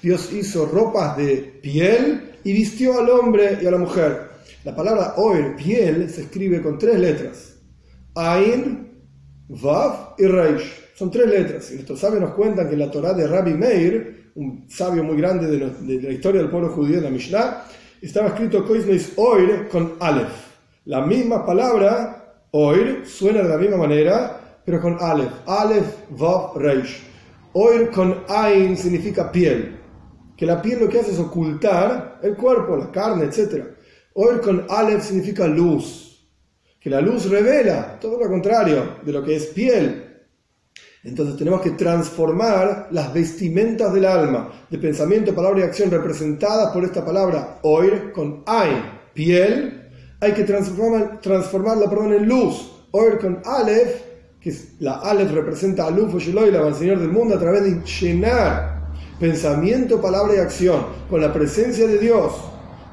Dios 0.02 0.34
hizo 0.34 0.66
ropas 0.66 1.18
de 1.18 1.60
piel 1.62 2.32
y 2.44 2.54
vistió 2.54 3.00
al 3.00 3.10
hombre 3.10 3.60
y 3.62 3.66
a 3.66 3.72
la 3.72 3.78
mujer. 3.78 4.30
La 4.64 4.76
palabra 4.76 5.14
oir, 5.18 5.56
piel, 5.56 6.10
se 6.10 6.22
escribe 6.22 6.62
con 6.62 6.80
tres 6.80 7.00
letras. 7.00 7.56
Ain, 8.16 8.92
Vav 9.48 10.16
y 10.18 10.26
Reish. 10.26 10.86
Son 10.96 11.12
tres 11.12 11.28
letras. 11.28 11.72
Y 11.72 11.76
nuestros 11.76 12.00
sabios 12.00 12.22
nos 12.22 12.34
cuentan 12.34 12.70
que 12.70 12.78
la 12.78 12.90
Torah 12.90 13.14
de 13.14 13.28
Rabbi 13.28 13.54
Meir, 13.54 14.32
un 14.36 14.66
sabio 14.70 15.04
muy 15.04 15.18
grande 15.18 15.48
de, 15.48 16.02
la 16.02 16.12
historia 16.12 16.42
del 16.42 16.50
pueblo 16.50 16.70
judío 16.70 16.96
de 16.96 17.02
la 17.04 17.10
Mishnah, 17.10 17.66
estaba 18.02 18.30
escrito 18.30 18.66
Koisnois 18.66 19.14
Oir 19.18 19.68
con 19.70 19.94
Aleph. 20.00 20.55
La 20.86 21.02
misma 21.02 21.44
palabra, 21.44 22.46
oir, 22.52 23.02
suena 23.08 23.42
de 23.42 23.50
la 23.50 23.58
misma 23.58 23.78
manera, 23.78 24.60
pero 24.64 24.80
con 24.80 24.98
Aleph. 25.00 25.32
Aleph, 25.48 26.12
Vav, 26.12 26.58
Reish. 26.58 27.04
Oir 27.54 27.90
con 27.90 28.24
Ain 28.30 28.78
significa 28.78 29.32
piel. 29.32 29.80
Que 30.38 30.46
la 30.46 30.62
piel 30.62 30.82
lo 30.82 30.90
que 30.90 31.00
hace 31.00 31.12
es 31.12 31.20
ocultar 31.20 32.20
el 32.22 32.36
cuerpo, 32.36 32.78
la 32.78 32.92
carne, 32.92 33.26
etc. 33.26 33.66
Oir 34.14 34.42
con 34.42 34.68
Aleph 34.70 35.02
significa 35.02 35.48
luz. 35.48 36.30
Que 36.80 36.92
la 36.92 37.02
luz 37.02 37.32
revela 37.32 37.98
todo 38.00 38.20
lo 38.20 38.30
contrario 38.30 38.98
de 39.04 39.12
lo 39.12 39.24
que 39.24 39.38
es 39.38 39.48
piel. 39.48 40.04
Entonces 41.04 41.36
tenemos 41.36 41.62
que 41.62 41.72
transformar 41.72 42.90
las 42.92 43.12
vestimentas 43.12 43.92
del 43.92 44.06
alma, 44.06 44.52
de 44.70 44.78
pensamiento, 44.78 45.34
palabra 45.34 45.62
y 45.62 45.64
acción 45.64 45.90
representadas 45.90 46.72
por 46.72 46.84
esta 46.84 47.04
palabra 47.04 47.60
oir 47.64 48.12
con 48.12 48.44
Ain, 48.46 48.84
piel, 49.14 49.85
hay 50.26 50.34
que 50.34 50.44
transformar, 50.44 51.22
transformarla 51.22 51.90
perdón, 51.90 52.14
en 52.14 52.28
luz. 52.28 52.72
Oir 52.92 53.20
con 53.20 53.42
Aleph, 53.46 54.02
que 54.40 54.54
la 54.80 55.00
Aleph 55.00 55.32
representa 55.32 55.86
a 55.86 55.92
Luz 55.92 56.14
al 56.14 56.76
Señor 56.76 57.00
del 57.00 57.10
mundo, 57.10 57.36
a 57.36 57.40
través 57.40 57.64
de 57.64 57.82
llenar 57.84 58.76
pensamiento, 59.20 60.02
palabra 60.02 60.36
y 60.36 60.40
acción 60.40 60.86
con 61.10 61.22
la 61.22 61.32
presencia 61.32 61.88
de 61.88 61.98
Dios, 62.00 62.34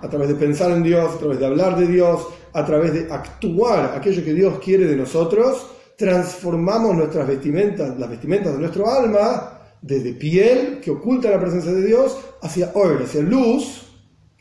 a 0.00 0.08
través 0.08 0.28
de 0.28 0.34
pensar 0.34 0.70
en 0.70 0.82
Dios, 0.82 1.14
a 1.14 1.18
través 1.18 1.38
de 1.38 1.46
hablar 1.46 1.78
de 1.78 1.86
Dios, 1.86 2.26
a 2.52 2.66
través 2.66 2.92
de 2.92 3.12
actuar 3.12 3.94
aquello 3.96 4.24
que 4.24 4.34
Dios 4.34 4.58
quiere 4.62 4.86
de 4.86 4.96
nosotros, 4.96 5.66
transformamos 5.96 6.96
nuestras 6.96 7.26
vestimentas, 7.26 7.98
las 7.98 8.10
vestimentas 8.10 8.52
de 8.52 8.58
nuestro 8.58 8.90
alma, 8.90 9.60
desde 9.80 10.12
piel 10.12 10.80
que 10.82 10.90
oculta 10.90 11.30
la 11.30 11.40
presencia 11.40 11.72
de 11.72 11.86
Dios, 11.86 12.18
hacia 12.42 12.70
oir, 12.74 13.00
hacia 13.04 13.22
luz, 13.22 13.91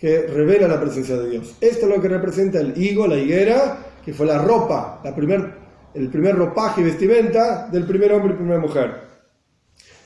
que 0.02 0.24
revela 0.24 0.68
la 0.68 0.82
presencia 0.82 1.16
de 1.16 1.30
Dios. 1.30 1.56
Esto 1.62 1.86
es 1.86 1.96
lo 1.96 2.02
que 2.02 2.08
representa 2.08 2.60
el 2.60 2.76
higo, 2.76 3.06
la 3.06 3.18
higuera, 3.18 3.86
que 4.04 4.12
fue 4.16 4.26
la 4.26 4.40
ropa, 4.40 5.00
la 5.04 5.16
primer, 5.16 5.54
el 5.94 6.10
primer 6.10 6.36
ropaje 6.36 6.82
y 6.82 6.86
vestimenta 6.86 7.68
del 7.68 7.86
primer 7.86 8.12
hombre 8.12 8.34
y 8.34 8.38
primera 8.38 8.60
mujer. 8.60 8.96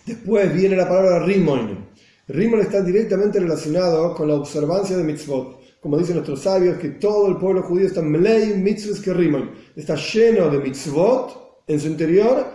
Después 0.06 0.54
viene 0.54 0.76
la 0.76 0.90
palabra 0.90 1.20
rimon. 1.26 1.88
Rimon 2.28 2.60
está 2.60 2.82
directamente 2.82 3.40
relacionado 3.40 4.14
con 4.14 4.28
la 4.28 4.36
observancia 4.36 4.98
de 4.98 5.04
mitzvot. 5.06 5.62
Como 5.80 5.98
dicen 5.98 6.16
nuestros 6.16 6.42
sabios, 6.42 6.78
que 6.78 6.90
todo 6.90 7.30
el 7.30 7.38
pueblo 7.38 7.64
judío 7.64 7.88
está 7.88 8.02
mlei 8.02 8.54
mitzvot 8.54 9.02
que 9.02 9.14
rimon. 9.14 9.52
Está 9.78 9.96
lleno 9.96 10.50
de 10.50 10.60
mitzvot 10.60 11.64
en 11.68 11.80
su 11.80 11.88
interior, 11.88 12.46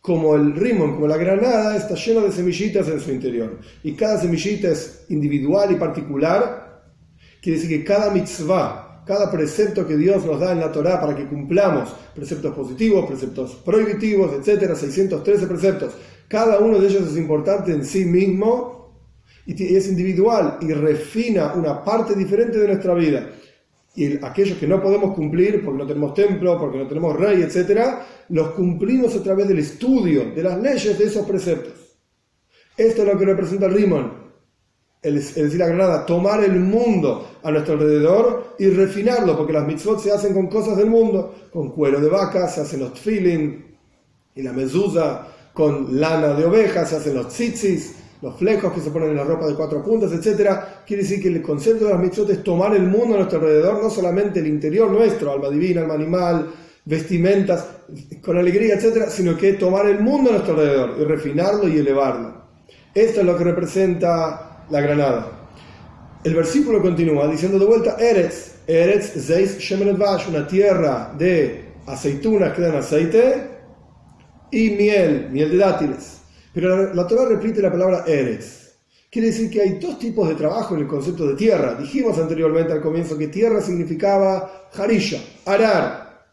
como 0.00 0.36
el 0.36 0.54
rimon, 0.54 0.94
como 0.94 1.08
la 1.08 1.16
granada, 1.16 1.76
está 1.76 1.96
lleno 1.96 2.20
de 2.20 2.30
semillitas 2.30 2.86
en 2.86 3.00
su 3.00 3.10
interior. 3.10 3.58
Y 3.82 3.94
cada 3.94 4.20
semillita 4.20 4.68
es 4.68 5.06
individual 5.08 5.72
y 5.72 5.74
particular 5.74 6.67
Quiere 7.48 7.62
decir 7.62 7.78
que 7.78 7.84
cada 7.86 8.10
mitzvah, 8.10 9.04
cada 9.06 9.30
precepto 9.30 9.86
que 9.86 9.96
Dios 9.96 10.22
nos 10.22 10.38
da 10.38 10.52
en 10.52 10.60
la 10.60 10.70
Torah 10.70 11.00
para 11.00 11.16
que 11.16 11.26
cumplamos, 11.26 11.96
preceptos 12.14 12.54
positivos, 12.54 13.06
preceptos 13.06 13.54
prohibitivos, 13.64 14.34
etcétera, 14.34 14.74
613 14.74 15.46
preceptos, 15.46 15.94
cada 16.28 16.58
uno 16.58 16.78
de 16.78 16.86
ellos 16.86 17.10
es 17.10 17.16
importante 17.16 17.72
en 17.72 17.86
sí 17.86 18.04
mismo 18.04 19.00
y 19.46 19.74
es 19.74 19.88
individual 19.88 20.58
y 20.60 20.74
refina 20.74 21.54
una 21.54 21.82
parte 21.82 22.14
diferente 22.14 22.58
de 22.58 22.66
nuestra 22.66 22.92
vida. 22.92 23.30
Y 23.94 24.22
aquellos 24.22 24.58
que 24.58 24.66
no 24.66 24.82
podemos 24.82 25.14
cumplir 25.14 25.64
porque 25.64 25.78
no 25.78 25.86
tenemos 25.86 26.12
templo, 26.12 26.58
porque 26.58 26.76
no 26.76 26.86
tenemos 26.86 27.16
rey, 27.16 27.40
etcétera, 27.40 28.06
los 28.28 28.50
cumplimos 28.50 29.16
a 29.16 29.22
través 29.22 29.48
del 29.48 29.60
estudio 29.60 30.32
de 30.34 30.42
las 30.42 30.60
leyes 30.60 30.98
de 30.98 31.04
esos 31.06 31.26
preceptos. 31.26 31.96
Esto 32.76 33.02
es 33.04 33.08
lo 33.08 33.18
que 33.18 33.24
representa 33.24 33.68
Rimon, 33.68 34.27
es 35.00 35.34
decir, 35.34 35.58
la 35.58 35.68
granada, 35.68 36.04
tomar 36.04 36.42
el 36.42 36.58
mundo 36.58 37.28
a 37.42 37.50
nuestro 37.50 37.74
alrededor 37.74 38.56
y 38.58 38.68
refinarlo, 38.70 39.36
porque 39.36 39.52
las 39.52 39.66
mitzvot 39.66 40.00
se 40.00 40.12
hacen 40.12 40.34
con 40.34 40.48
cosas 40.48 40.76
del 40.76 40.90
mundo, 40.90 41.34
con 41.52 41.70
cuero 41.70 42.00
de 42.00 42.08
vaca, 42.08 42.48
se 42.48 42.62
hacen 42.62 42.80
los 42.80 42.94
tfilin 42.94 43.76
y 44.34 44.42
la 44.42 44.52
mezuzá, 44.52 45.28
con 45.52 46.00
lana 46.00 46.34
de 46.34 46.44
ovejas, 46.44 46.90
se 46.90 46.96
hacen 46.96 47.14
los 47.14 47.28
tzitzis, 47.28 47.94
los 48.22 48.36
flecos 48.36 48.72
que 48.72 48.80
se 48.80 48.90
ponen 48.90 49.10
en 49.10 49.16
la 49.16 49.24
ropa 49.24 49.46
de 49.46 49.54
cuatro 49.54 49.84
puntas, 49.84 50.10
etc. 50.12 50.50
Quiere 50.84 51.04
decir 51.04 51.22
que 51.22 51.28
el 51.28 51.42
concepto 51.42 51.84
de 51.84 51.92
las 51.92 52.00
mitzvot 52.00 52.30
es 52.30 52.42
tomar 52.42 52.74
el 52.74 52.82
mundo 52.82 53.14
a 53.14 53.18
nuestro 53.18 53.38
alrededor, 53.38 53.82
no 53.82 53.90
solamente 53.90 54.40
el 54.40 54.48
interior 54.48 54.90
nuestro, 54.90 55.30
alma 55.30 55.48
divina, 55.48 55.82
alma 55.82 55.94
animal, 55.94 56.50
vestimentas, 56.84 57.66
con 58.20 58.36
alegría, 58.36 58.74
etc., 58.74 59.08
sino 59.08 59.36
que 59.36 59.52
tomar 59.52 59.86
el 59.86 60.00
mundo 60.00 60.30
a 60.30 60.32
nuestro 60.34 60.54
alrededor 60.54 60.96
y 61.00 61.04
refinarlo 61.04 61.68
y 61.68 61.78
elevarlo. 61.78 62.34
Esto 62.94 63.20
es 63.20 63.26
lo 63.26 63.36
que 63.36 63.44
representa 63.44 64.47
la 64.70 64.80
granada. 64.80 65.38
El 66.24 66.34
versículo 66.34 66.82
continúa 66.82 67.28
diciendo 67.28 67.58
de 67.58 67.66
vuelta, 67.66 67.96
Eretz, 67.98 68.56
Eretz 68.66 69.12
Zeis 69.24 69.58
Shemenet 69.58 69.96
Vash, 69.96 70.28
una 70.28 70.46
tierra 70.46 71.14
de 71.16 71.74
aceitunas 71.86 72.52
que 72.52 72.62
dan 72.62 72.76
aceite 72.76 73.50
y 74.50 74.70
miel, 74.70 75.28
miel 75.30 75.50
de 75.50 75.56
dátiles. 75.56 76.20
Pero 76.52 76.92
la, 76.92 77.06
Torah 77.06 77.26
repite 77.28 77.62
la 77.62 77.70
palabra 77.70 78.04
Eretz. 78.06 78.68
Quiere 79.10 79.28
decir 79.28 79.48
que 79.48 79.62
hay 79.62 79.78
dos 79.78 79.98
tipos 79.98 80.28
de 80.28 80.34
trabajo 80.34 80.74
en 80.74 80.82
el 80.82 80.86
concepto 80.86 81.26
de 81.26 81.34
tierra. 81.34 81.74
Dijimos 81.74 82.18
anteriormente 82.18 82.72
al 82.72 82.82
comienzo 82.82 83.16
que 83.16 83.28
tierra 83.28 83.62
significaba 83.62 84.68
harisha, 84.74 85.22
arar. 85.46 86.26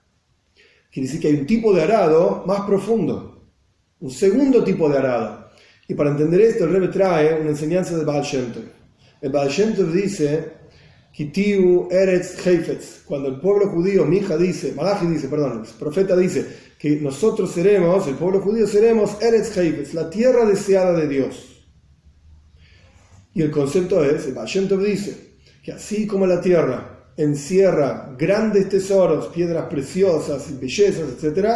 Quiere 0.91 1.07
decir 1.07 1.21
que 1.21 1.27
hay 1.27 1.35
un 1.35 1.45
tipo 1.45 1.73
de 1.73 1.83
arado 1.83 2.43
más 2.45 2.61
profundo, 2.61 3.49
un 3.99 4.11
segundo 4.11 4.63
tipo 4.63 4.89
de 4.89 4.97
arado 4.97 5.44
y 5.87 5.93
para 5.93 6.11
entender 6.11 6.41
esto, 6.41 6.65
el 6.65 6.71
Rebbe 6.71 6.87
trae 6.87 7.39
una 7.39 7.51
enseñanza 7.51 7.97
de 7.97 8.03
Baal 8.03 8.23
Shem 8.23 8.51
Tov. 8.51 8.63
El 9.21 9.31
Baal 9.31 9.49
Shem 9.49 9.75
Tov 9.75 9.91
dice, 9.91 10.53
Kitiu 11.11 11.87
Eretz 11.91 12.45
Heifetz, 12.45 13.03
cuando 13.05 13.29
el 13.29 13.39
pueblo 13.39 13.69
judío, 13.69 14.03
mi 14.05 14.17
hija 14.17 14.35
dice, 14.35 14.73
Malachi 14.73 15.05
dice, 15.05 15.27
perdón, 15.27 15.63
el 15.63 15.73
profeta 15.79 16.15
dice, 16.15 16.45
que 16.79 16.97
nosotros 16.97 17.51
seremos, 17.51 18.07
el 18.07 18.15
pueblo 18.15 18.41
judío 18.41 18.67
seremos 18.67 19.21
Eretz 19.21 19.55
Heifetz, 19.55 19.93
la 19.93 20.09
tierra 20.09 20.45
deseada 20.45 20.93
de 20.93 21.07
Dios. 21.07 21.63
Y 23.33 23.43
el 23.43 23.51
concepto 23.51 24.03
es, 24.03 24.25
el 24.25 24.33
Baal 24.33 24.47
Shem 24.47 24.67
Tov 24.67 24.83
dice, 24.83 25.35
que 25.63 25.71
así 25.71 26.07
como 26.07 26.25
la 26.25 26.41
tierra 26.41 27.11
encierra 27.17 28.15
grandes 28.17 28.69
tesoros, 28.69 29.27
piedras 29.27 29.67
preciosas 29.69 30.59
bellezas, 30.59 31.23
etc., 31.23 31.47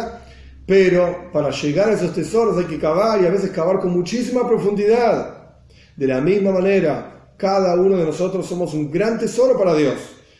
pero 0.70 1.32
para 1.32 1.50
llegar 1.50 1.88
a 1.88 1.94
esos 1.94 2.14
tesoros 2.14 2.56
hay 2.56 2.66
que 2.66 2.78
cavar 2.78 3.20
y 3.20 3.26
a 3.26 3.30
veces 3.30 3.50
cavar 3.50 3.80
con 3.80 3.90
muchísima 3.90 4.46
profundidad. 4.46 5.56
De 5.96 6.06
la 6.06 6.20
misma 6.20 6.52
manera, 6.52 7.32
cada 7.36 7.74
uno 7.74 7.96
de 7.96 8.04
nosotros 8.04 8.46
somos 8.46 8.72
un 8.72 8.88
gran 8.88 9.18
tesoro 9.18 9.58
para 9.58 9.74
Dios, 9.74 9.96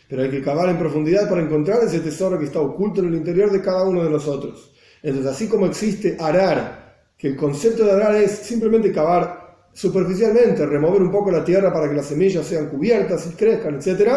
pero 0.09 0.23
hay 0.23 0.31
que 0.31 0.41
cavar 0.41 0.69
en 0.69 0.79
profundidad 0.79 1.29
para 1.29 1.43
encontrar 1.43 1.83
ese 1.83 1.99
tesoro 1.99 2.39
que 2.39 2.45
está 2.45 2.61
oculto 2.61 3.01
en 3.01 3.09
el 3.09 3.17
interior 3.17 3.51
de 3.51 3.61
cada 3.61 3.83
uno 3.83 4.05
de 4.05 4.11
nosotros. 4.11 4.71
Entonces, 5.03 5.33
así 5.33 5.49
como 5.49 5.67
existe 5.67 6.17
arar, 6.21 7.09
que 7.19 7.27
el 7.27 7.37
concepto 7.37 7.85
de 7.85 7.91
arar 7.91 8.15
es 8.15 8.31
simplemente 8.31 8.93
cavar 8.93 9.67
superficialmente, 9.73 10.65
remover 10.65 11.03
un 11.03 11.11
poco 11.11 11.33
la 11.33 11.45
tierra 11.45 11.73
para 11.73 11.89
que 11.89 11.97
las 11.97 12.07
semillas 12.07 12.47
sean 12.47 12.69
cubiertas 12.69 13.27
y 13.27 13.35
crezcan, 13.35 13.81
etc., 13.81 14.13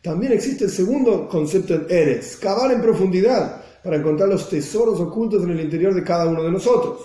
también 0.00 0.32
existe 0.32 0.64
el 0.64 0.70
segundo 0.70 1.28
concepto 1.28 1.74
en 1.74 1.84
Eres, 1.90 2.38
cavar 2.38 2.72
en 2.72 2.80
profundidad 2.80 3.60
para 3.82 3.96
encontrar 3.96 4.28
los 4.28 4.48
tesoros 4.48 5.00
ocultos 5.00 5.42
en 5.44 5.50
el 5.50 5.60
interior 5.60 5.94
de 5.94 6.04
cada 6.04 6.26
uno 6.26 6.42
de 6.42 6.50
nosotros. 6.50 7.00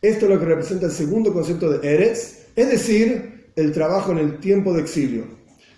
Esto 0.00 0.26
es 0.26 0.30
lo 0.30 0.38
que 0.38 0.46
representa 0.46 0.86
el 0.86 0.92
segundo 0.92 1.32
concepto 1.32 1.70
de 1.70 1.94
Eres, 1.94 2.48
es 2.54 2.70
decir, 2.70 3.50
el 3.56 3.72
trabajo 3.72 4.12
en 4.12 4.18
el 4.18 4.38
tiempo 4.38 4.72
de 4.72 4.82
exilio. 4.82 5.24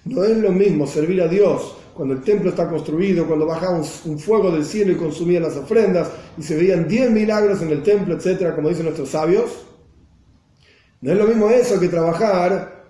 No 0.05 0.25
es 0.25 0.37
lo 0.37 0.53
mismo 0.53 0.87
servir 0.87 1.23
a 1.23 1.29
Dios 1.29 1.77
cuando 1.95 2.15
el 2.15 2.23
templo 2.23 2.51
está 2.51 2.69
construido, 2.69 3.27
cuando 3.27 3.45
bajaba 3.45 3.83
un, 4.05 4.19
fuego 4.19 4.53
del 4.53 4.65
cielo 4.65 4.93
y 4.93 4.97
consumía 4.97 5.41
las 5.41 5.57
ofrendas 5.57 6.09
y 6.37 6.43
se 6.43 6.57
veían 6.57 6.87
10 6.87 7.11
milagros 7.11 7.61
en 7.61 7.71
el 7.71 7.83
templo, 7.83 8.15
etcétera, 8.15 8.55
como 8.55 8.69
dicen 8.69 8.85
nuestros 8.85 9.09
sabios. 9.09 9.67
No 11.01 11.13
es 11.13 11.19
lo 11.19 11.27
mismo 11.27 11.49
eso 11.51 11.81
que 11.81 11.89
trabajar 11.89 12.85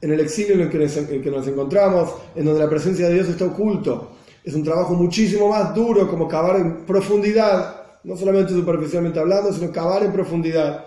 en 0.00 0.12
el 0.12 0.20
exilio 0.20 0.54
en 0.54 0.62
el 0.62 0.70
que 0.70 0.78
en 0.78 1.14
el 1.14 1.22
que 1.22 1.30
nos 1.30 1.46
encontramos, 1.46 2.12
en 2.34 2.44
donde 2.44 2.60
la 2.60 2.68
presencia 2.68 3.06
de 3.06 3.14
Dios 3.14 3.28
está 3.28 3.44
oculto, 3.44 4.12
es 4.44 4.54
un 4.54 4.64
trabajo 4.64 4.94
muchísimo 4.94 5.48
más 5.48 5.74
duro 5.74 6.08
como 6.08 6.26
cavar 6.26 6.56
en 6.56 6.86
profundidad, 6.86 7.76
no 8.04 8.16
solamente 8.16 8.52
superficialmente 8.52 9.18
hablando, 9.18 9.52
sino 9.52 9.70
cavar 9.70 10.02
en 10.02 10.12
profundidad. 10.12 10.86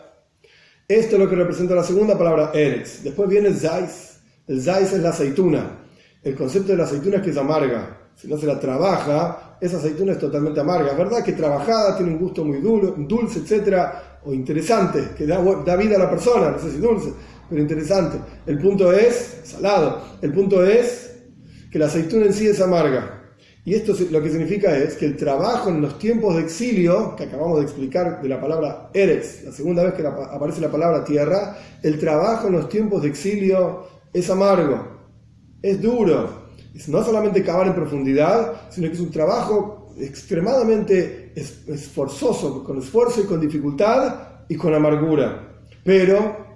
Esto 0.88 1.16
es 1.16 1.22
lo 1.22 1.30
que 1.30 1.36
representa 1.36 1.76
la 1.76 1.84
segunda 1.84 2.18
palabra, 2.18 2.52
Eretz. 2.54 3.04
Después 3.04 3.30
viene 3.30 3.50
el 3.50 3.56
Zais. 3.56 4.20
El 4.48 4.62
Zais 4.62 4.92
es 4.92 5.02
la 5.02 5.10
aceituna. 5.10 5.80
El 6.22 6.36
concepto 6.36 6.72
de 6.72 6.78
la 6.78 6.86
aceituna 6.86 7.18
es 7.18 7.22
que 7.22 7.30
es 7.30 7.38
amarga. 7.38 8.12
Si 8.16 8.28
no 8.28 8.38
se 8.38 8.46
la 8.46 8.60
trabaja, 8.60 9.58
esa 9.62 9.78
aceituna 9.78 10.14
es 10.14 10.20
totalmente 10.20 10.60
amarga. 10.60 10.92
Es 10.92 10.98
verdad 10.98 11.24
que 11.24 11.34
trabajada 11.34 11.96
tiene 11.96 12.12
un 12.12 12.20
gusto 12.20 12.44
muy 12.44 12.60
dulce, 12.60 13.40
etcétera, 13.40 14.20
o 14.26 14.34
interesante, 14.34 15.10
que 15.18 15.26
da 15.26 15.76
vida 15.76 15.96
a 15.96 16.00
la 16.00 16.10
persona, 16.10 16.52
no 16.52 16.60
sé 16.60 16.72
si 16.72 16.78
dulce, 16.78 17.12
pero 17.50 17.62
interesante. 17.62 18.18
El 18.46 18.60
punto 18.60 18.94
es, 18.94 19.42
salado, 19.44 20.02
el 20.22 20.32
punto 20.32 20.66
es 20.66 21.16
que 21.72 21.80
la 21.80 21.88
aceituna 21.88 22.26
en 22.26 22.34
sí 22.34 22.48
es 22.48 22.62
amarga. 22.62 23.23
Y 23.66 23.76
esto 23.76 23.94
lo 24.12 24.22
que 24.22 24.30
significa 24.30 24.78
es 24.78 24.96
que 24.96 25.06
el 25.06 25.16
trabajo 25.16 25.70
en 25.70 25.82
los 25.82 25.98
tiempos 25.98 26.36
de 26.36 26.42
exilio, 26.42 27.16
que 27.16 27.24
acabamos 27.24 27.60
de 27.60 27.64
explicar 27.64 28.22
de 28.22 28.28
la 28.28 28.42
palabra 28.42 28.90
Eres, 28.94 29.44
la 29.46 29.54
segunda 29.54 29.84
vez 29.84 29.94
que 29.94 30.06
aparece 30.06 30.60
la 30.60 30.70
palabra 30.70 31.06
tierra, 31.06 31.58
el 31.82 31.98
trabajo 31.98 32.48
en 32.48 32.54
los 32.54 32.68
tiempos 32.68 33.02
de 33.02 33.08
exilio 33.08 33.86
es 34.12 34.30
amargo, 34.30 34.86
es 35.62 35.82
duro. 35.82 36.44
Es 36.76 36.90
no 36.90 37.04
solamente 37.04 37.44
cavar 37.44 37.68
en 37.68 37.76
profundidad, 37.76 38.70
sino 38.70 38.88
que 38.88 38.96
es 38.96 39.00
un 39.00 39.12
trabajo 39.12 39.94
extremadamente 39.98 41.32
esforzoso, 41.36 42.64
con 42.64 42.80
esfuerzo 42.80 43.22
y 43.22 43.26
con 43.26 43.40
dificultad 43.40 44.16
y 44.50 44.56
con 44.56 44.74
amargura. 44.74 45.62
Pero 45.84 46.53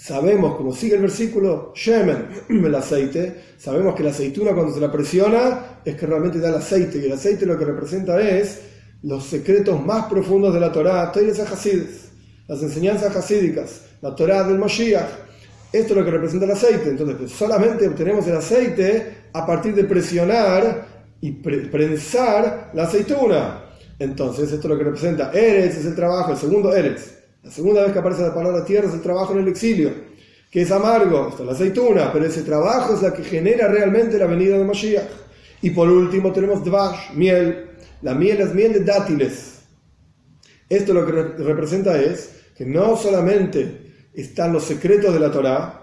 Sabemos, 0.00 0.56
como 0.56 0.74
sigue 0.74 0.94
el 0.94 1.02
versículo, 1.02 1.74
Shemen, 1.74 2.26
el 2.48 2.74
aceite, 2.74 3.36
sabemos 3.58 3.94
que 3.94 4.02
la 4.02 4.08
aceituna 4.08 4.54
cuando 4.54 4.72
se 4.72 4.80
la 4.80 4.90
presiona 4.90 5.80
es 5.84 5.94
que 5.94 6.06
realmente 6.06 6.38
da 6.38 6.48
el 6.48 6.54
aceite, 6.54 6.96
y 6.96 7.04
el 7.04 7.12
aceite 7.12 7.44
lo 7.44 7.58
que 7.58 7.66
representa 7.66 8.18
es 8.18 8.62
los 9.02 9.26
secretos 9.26 9.84
más 9.84 10.06
profundos 10.06 10.54
de 10.54 10.60
la 10.60 10.72
Torah, 10.72 11.12
las 11.14 12.62
enseñanzas 12.62 13.14
hasídicas, 13.14 13.82
la 14.00 14.16
Torah 14.16 14.44
del 14.44 14.58
Moshiach. 14.58 15.10
Esto 15.70 15.92
es 15.92 15.98
lo 15.98 16.04
que 16.06 16.10
representa 16.10 16.46
el 16.46 16.52
aceite. 16.52 16.88
Entonces, 16.88 17.16
pues, 17.18 17.32
solamente 17.32 17.86
obtenemos 17.86 18.26
el 18.26 18.36
aceite 18.36 19.16
a 19.34 19.46
partir 19.46 19.74
de 19.74 19.84
presionar 19.84 20.86
y 21.20 21.30
prensar 21.32 22.70
la 22.72 22.84
aceituna. 22.84 23.64
Entonces, 23.98 24.50
esto 24.50 24.66
es 24.66 24.70
lo 24.70 24.78
que 24.78 24.84
representa. 24.84 25.30
Eretz 25.30 25.76
es 25.76 25.84
el 25.84 25.94
trabajo, 25.94 26.32
el 26.32 26.38
segundo 26.38 26.74
Eretz 26.74 27.19
la 27.42 27.50
segunda 27.50 27.82
vez 27.82 27.92
que 27.92 27.98
aparece 27.98 28.22
la 28.22 28.34
palabra 28.34 28.64
tierra 28.64 28.88
es 28.88 28.94
el 28.94 29.00
trabajo 29.00 29.32
en 29.32 29.40
el 29.40 29.48
exilio, 29.48 29.92
que 30.50 30.62
es 30.62 30.70
amargo, 30.70 31.28
está 31.30 31.44
la 31.44 31.52
aceituna, 31.52 32.12
pero 32.12 32.26
ese 32.26 32.42
trabajo 32.42 32.94
es 32.94 33.02
la 33.02 33.14
que 33.14 33.22
genera 33.22 33.68
realmente 33.68 34.18
la 34.18 34.26
venida 34.26 34.58
de 34.58 34.64
Mashiach. 34.64 35.08
Y 35.62 35.70
por 35.70 35.88
último 35.88 36.32
tenemos 36.32 36.64
dvash, 36.64 37.12
miel. 37.14 37.70
La 38.02 38.14
miel 38.14 38.40
es 38.40 38.54
miel 38.54 38.72
de 38.72 38.80
dátiles. 38.80 39.60
Esto 40.68 40.92
lo 40.92 41.06
que 41.06 41.12
representa 41.42 42.00
es 42.00 42.30
que 42.56 42.64
no 42.64 42.96
solamente 42.96 44.08
están 44.12 44.52
los 44.52 44.64
secretos 44.64 45.12
de 45.14 45.20
la 45.20 45.30
Torá, 45.30 45.79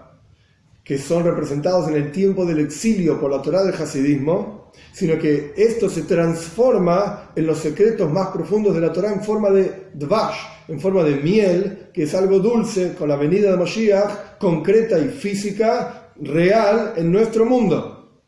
que 0.88 0.96
son 0.96 1.22
representados 1.22 1.86
en 1.88 1.96
el 1.96 2.10
tiempo 2.10 2.46
del 2.46 2.60
exilio 2.60 3.20
por 3.20 3.30
la 3.30 3.42
Torah 3.42 3.62
del 3.62 3.74
Hasidismo, 3.74 4.72
sino 4.90 5.18
que 5.18 5.52
esto 5.54 5.90
se 5.90 6.04
transforma 6.04 7.30
en 7.36 7.46
los 7.46 7.58
secretos 7.58 8.10
más 8.10 8.28
profundos 8.28 8.74
de 8.74 8.80
la 8.80 8.90
Torah 8.90 9.12
en 9.12 9.22
forma 9.22 9.50
de 9.50 9.90
dvash, 9.92 10.38
en 10.66 10.80
forma 10.80 11.04
de 11.04 11.16
miel, 11.16 11.90
que 11.92 12.04
es 12.04 12.14
algo 12.14 12.38
dulce 12.38 12.94
con 12.94 13.10
la 13.10 13.16
venida 13.16 13.50
de 13.50 13.58
Moshiach, 13.58 14.38
concreta 14.38 14.98
y 14.98 15.08
física, 15.10 16.12
real 16.16 16.94
en 16.96 17.12
nuestro 17.12 17.44
mundo. 17.44 18.22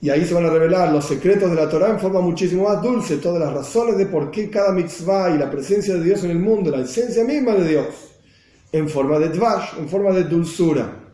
Y 0.00 0.08
ahí 0.08 0.24
se 0.24 0.32
van 0.32 0.46
a 0.46 0.50
revelar 0.50 0.90
los 0.90 1.04
secretos 1.04 1.50
de 1.50 1.56
la 1.56 1.68
Torah 1.68 1.90
en 1.90 2.00
forma 2.00 2.22
muchísimo 2.22 2.66
más 2.66 2.80
dulce, 2.80 3.18
todas 3.18 3.40
las 3.40 3.52
razones 3.52 3.98
de 3.98 4.06
por 4.06 4.30
qué 4.30 4.48
cada 4.48 4.72
mitzvah 4.72 5.34
y 5.34 5.38
la 5.38 5.50
presencia 5.50 5.92
de 5.92 6.02
Dios 6.02 6.24
en 6.24 6.30
el 6.30 6.38
mundo, 6.38 6.70
la 6.70 6.80
esencia 6.80 7.24
misma 7.24 7.52
de 7.56 7.68
Dios, 7.68 7.86
en 8.72 8.88
forma 8.88 9.18
de 9.18 9.28
dvash, 9.28 9.78
en 9.78 9.86
forma 9.86 10.12
de 10.12 10.24
dulzura. 10.24 11.07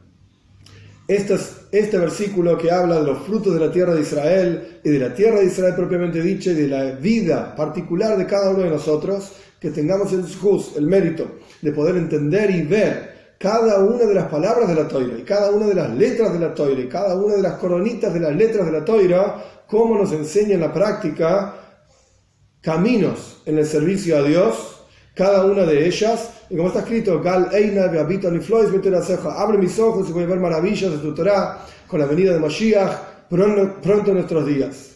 Este, 1.06 1.98
versículo 1.98 2.56
que 2.56 2.70
habla 2.70 3.00
de 3.00 3.04
los 3.04 3.26
frutos 3.26 3.52
de 3.52 3.60
la 3.60 3.70
tierra 3.70 3.94
de 3.94 4.00
Israel 4.00 4.80
y 4.82 4.88
de 4.88 4.98
la 4.98 5.14
tierra 5.14 5.40
de 5.40 5.46
Israel 5.46 5.74
propiamente 5.76 6.22
dicha 6.22 6.50
y 6.52 6.54
de 6.54 6.68
la 6.68 6.92
vida 6.92 7.54
particular 7.54 8.16
de 8.16 8.26
cada 8.26 8.50
uno 8.50 8.62
de 8.62 8.70
nosotros, 8.70 9.32
que 9.60 9.70
tengamos 9.70 10.12
el 10.12 10.24
juz, 10.36 10.74
el 10.76 10.86
mérito 10.86 11.26
de 11.60 11.72
poder 11.72 11.96
entender 11.96 12.50
y 12.50 12.62
ver 12.62 13.34
cada 13.38 13.84
una 13.84 14.04
de 14.04 14.14
las 14.14 14.28
palabras 14.28 14.68
de 14.68 14.74
la 14.74 14.88
toira 14.88 15.18
y 15.18 15.22
cada 15.22 15.50
una 15.50 15.66
de 15.66 15.74
las 15.74 15.94
letras 15.94 16.32
de 16.32 16.38
la 16.38 16.54
toira 16.54 16.80
y 16.80 16.88
cada 16.88 17.16
una 17.16 17.34
de 17.34 17.42
las 17.42 17.54
coronitas 17.54 18.14
de 18.14 18.20
las 18.20 18.34
letras 18.34 18.64
de 18.64 18.72
la 18.72 18.84
toira, 18.84 19.44
cómo 19.66 19.98
nos 19.98 20.12
enseña 20.12 20.54
en 20.54 20.60
la 20.60 20.72
práctica 20.72 21.54
caminos 22.62 23.42
en 23.44 23.58
el 23.58 23.66
servicio 23.66 24.16
a 24.16 24.22
Dios 24.22 24.73
cada 25.14 25.44
una 25.44 25.64
de 25.64 25.86
ellas, 25.86 26.30
y 26.50 26.56
como 26.56 26.68
está 26.68 26.80
escrito, 26.80 27.22
Gal 27.22 27.48
Eina, 27.52 27.86
Beabito 27.86 28.30
Niflois, 28.30 28.70
abre 29.36 29.58
mis 29.58 29.78
ojos 29.78 30.08
y 30.08 30.12
voy 30.12 30.24
a 30.24 30.26
ver 30.26 30.40
maravillas 30.40 30.90
de 30.90 30.98
tu 30.98 31.14
Torah 31.14 31.64
con 31.86 32.00
la 32.00 32.06
venida 32.06 32.32
de 32.32 32.40
Mashiach 32.40 33.28
pronto 33.28 34.10
en 34.10 34.14
nuestros 34.14 34.46
días. 34.46 34.93